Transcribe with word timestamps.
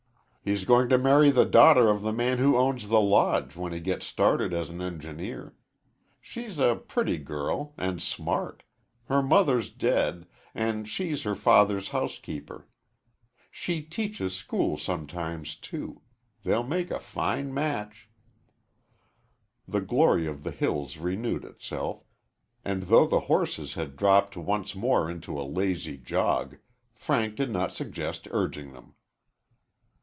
He's 0.43 0.65
going 0.65 0.89
to 0.89 0.97
marry 0.97 1.29
the 1.29 1.45
daughter 1.45 1.87
of 1.89 2.01
the 2.01 2.11
man 2.11 2.39
who 2.39 2.57
owns 2.57 2.89
the 2.89 2.99
Lodge 2.99 3.55
when 3.55 3.71
he 3.73 3.79
gets 3.79 4.07
started 4.07 4.53
as 4.55 4.69
an 4.71 4.81
engineer. 4.81 5.53
She's 6.19 6.57
a 6.57 6.75
pretty 6.75 7.19
girl, 7.19 7.75
and 7.77 8.01
smart. 8.01 8.63
Her 9.05 9.21
mother's 9.21 9.69
dead, 9.69 10.25
and 10.55 10.89
she's 10.89 11.21
her 11.23 11.35
father's 11.35 11.89
housekeeper. 11.89 12.67
She 13.51 13.83
teaches 13.83 14.33
school 14.35 14.77
sometimes, 14.79 15.55
too. 15.55 16.01
They'll 16.43 16.63
make 16.63 16.89
a 16.89 16.99
fine 16.99 17.53
match." 17.53 18.09
The 19.67 19.81
glory 19.81 20.25
of 20.25 20.41
the 20.41 20.49
hills 20.51 20.97
renewed 20.97 21.45
itself, 21.45 22.03
and 22.65 22.81
though 22.83 23.05
the 23.05 23.19
horses 23.29 23.75
had 23.75 23.95
dropped 23.95 24.35
once 24.35 24.73
more 24.73 25.07
into 25.07 25.39
a 25.39 25.43
lazy 25.45 25.97
jog, 25.97 26.57
Frank 26.95 27.35
did 27.35 27.51
not 27.51 27.73
suggest 27.75 28.27
urging 28.31 28.73
them. 28.73 28.95